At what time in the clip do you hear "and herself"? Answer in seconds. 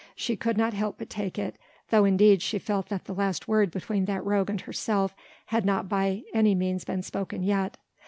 4.49-5.15